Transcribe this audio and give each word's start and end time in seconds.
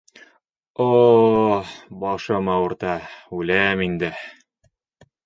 О-о-о, 0.85 1.59
башым 2.03 2.49
ауырта, 2.53 2.97
үләм 3.41 3.85
инде... 3.89 4.11